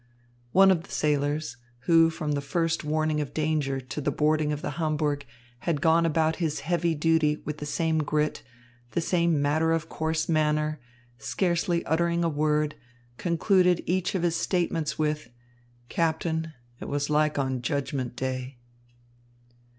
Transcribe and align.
One 0.51 0.71
of 0.71 0.81
the 0.81 0.89
sailors, 0.91 1.57
who 1.81 2.09
from 2.09 2.31
the 2.31 2.41
first 2.41 2.83
warning 2.83 3.21
of 3.21 3.35
danger 3.35 3.79
to 3.79 4.01
the 4.01 4.09
boarding 4.09 4.51
of 4.51 4.63
the 4.63 4.79
Hamburg, 4.81 5.27
had 5.59 5.79
gone 5.79 6.07
about 6.07 6.37
his 6.37 6.61
heavy 6.61 6.95
duty 6.95 7.35
with 7.45 7.59
the 7.59 7.67
same 7.67 7.99
grit, 7.99 8.41
the 8.93 8.99
same 9.01 9.39
matter 9.43 9.71
of 9.71 9.89
course 9.89 10.27
manner, 10.27 10.79
scarcely 11.19 11.85
uttering 11.85 12.23
a 12.23 12.29
word, 12.29 12.73
concluded 13.17 13.83
each 13.85 14.15
of 14.15 14.23
his 14.23 14.35
statements 14.35 14.97
with: 14.97 15.29
"Captain, 15.87 16.53
it 16.79 16.85
was 16.85 17.11
like 17.11 17.37
on 17.37 17.61
Judgment 17.61 18.15
Day." 18.15 18.57